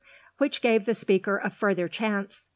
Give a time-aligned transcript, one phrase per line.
[0.39, 2.49] Which gave the speaker a further chance.